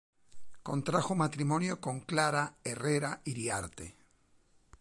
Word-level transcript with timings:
Contrajo 0.63 1.13
matrimonio 1.13 1.79
con 1.79 1.99
Clara 2.01 2.55
Herrera 2.63 3.21
Iriarte. 3.23 3.95